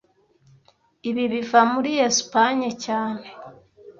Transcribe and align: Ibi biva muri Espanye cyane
Ibi 1.09 1.23
biva 1.33 1.61
muri 1.73 1.91
Espanye 2.09 2.69
cyane 2.85 3.27